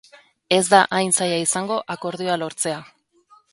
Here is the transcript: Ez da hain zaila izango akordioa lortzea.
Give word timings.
Ez 0.55 0.61
da 0.71 0.79
hain 0.99 1.13
zaila 1.19 1.37
izango 1.43 1.79
akordioa 1.97 2.41
lortzea. 2.45 2.83